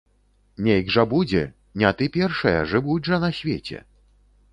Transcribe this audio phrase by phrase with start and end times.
[0.67, 1.43] Нейк жа будзе,
[1.81, 3.79] не ты першая, жывуць жа на свеце.